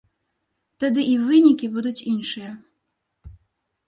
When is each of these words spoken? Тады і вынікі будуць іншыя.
Тады 0.83 1.03
і 1.09 1.11
вынікі 1.27 1.69
будуць 1.75 2.05
іншыя. 2.13 2.49